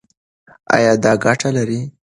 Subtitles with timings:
[0.75, 1.79] ایا دا ګټه لري؟